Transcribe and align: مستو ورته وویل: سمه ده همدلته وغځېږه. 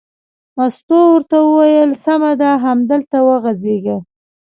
مستو 0.57 0.99
ورته 1.13 1.37
وویل: 1.43 1.89
سمه 2.05 2.31
ده 2.41 2.51
همدلته 2.65 3.17
وغځېږه. 3.27 3.97